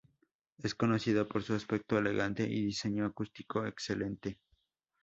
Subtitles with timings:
[0.63, 4.39] Es conocido por su aspecto elegante y diseño acústico excelente.